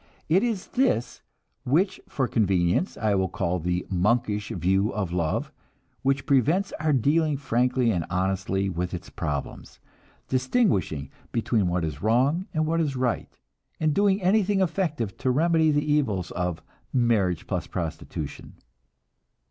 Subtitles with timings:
[0.29, 1.21] It is this,
[1.63, 5.51] which for convenience I will call the "monkish" view of love,
[6.01, 9.79] which prevents our dealing frankly and honestly with its problems,
[10.27, 13.37] distinguishing between what is wrong and what is right,
[13.79, 18.55] and doing anything effective to remedy the evils of marriage plus prostitution.